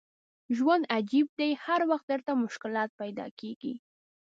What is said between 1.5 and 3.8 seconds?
هر وخت درته مشکلات پیدا کېږي.